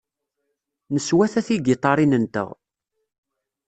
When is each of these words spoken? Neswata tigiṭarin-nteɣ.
Neswata 0.93 1.39
tigiṭarin-nteɣ. 1.47 2.49